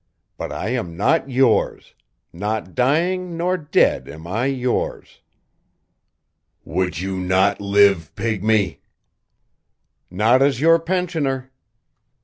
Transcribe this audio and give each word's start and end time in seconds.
But 0.35 0.51
I 0.51 0.69
am 0.69 0.97
not 0.97 1.29
yours; 1.29 1.93
not 2.33 2.73
dying 2.73 3.37
nor 3.37 3.55
dead 3.55 4.09
am 4.09 4.25
I 4.25 4.45
yours." 4.47 5.21
"Would 6.65 6.99
you 6.99 7.17
not 7.17 7.61
live, 7.61 8.11
pygmy?" 8.15 8.79
"Not 10.09 10.41
as 10.41 10.59
your 10.59 10.79
pensioner." 10.79 11.51